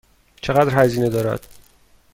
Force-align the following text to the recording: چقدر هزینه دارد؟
چقدر 0.41 0.75
هزینه 0.83 1.09
دارد؟ 1.09 1.47